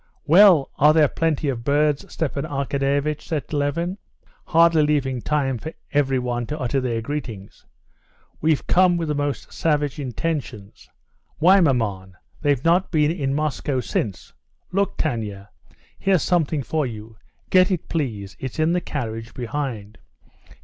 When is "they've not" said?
12.41-12.89